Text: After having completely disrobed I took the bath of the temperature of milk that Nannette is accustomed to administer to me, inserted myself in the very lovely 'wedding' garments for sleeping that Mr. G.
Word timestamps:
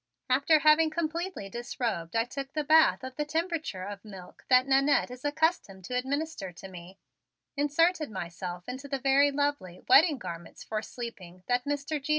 After 0.31 0.57
having 0.61 0.89
completely 0.89 1.47
disrobed 1.47 2.15
I 2.15 2.23
took 2.25 2.53
the 2.53 2.63
bath 2.63 3.03
of 3.03 3.17
the 3.17 3.23
temperature 3.23 3.83
of 3.83 4.03
milk 4.03 4.45
that 4.49 4.65
Nannette 4.65 5.11
is 5.11 5.23
accustomed 5.23 5.85
to 5.85 5.95
administer 5.95 6.51
to 6.51 6.67
me, 6.67 6.97
inserted 7.55 8.09
myself 8.09 8.67
in 8.67 8.77
the 8.77 8.97
very 8.97 9.29
lovely 9.29 9.79
'wedding' 9.87 10.17
garments 10.17 10.63
for 10.63 10.81
sleeping 10.81 11.43
that 11.45 11.65
Mr. 11.65 12.01
G. 12.01 12.09